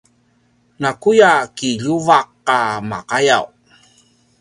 [0.81, 2.57] nakuya kiljuvaq a
[2.89, 3.45] maqayaw